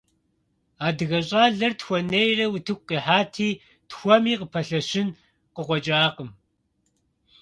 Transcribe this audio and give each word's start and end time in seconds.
Адыгэ 0.87 1.19
щӀалэр 1.27 1.73
тхуэнейрэ 1.79 2.45
утыку 2.55 2.85
къихьати, 2.87 3.49
тхуэми 3.89 4.33
къыпэлъэщын 4.39 5.07
къыкъуэкӀакъым. 5.55 6.29